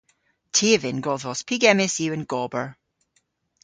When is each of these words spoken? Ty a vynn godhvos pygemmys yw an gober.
Ty 0.53 0.67
a 0.75 0.77
vynn 0.83 1.03
godhvos 1.07 1.41
pygemmys 1.47 1.95
yw 2.05 2.13
an 2.17 2.25
gober. 2.31 2.67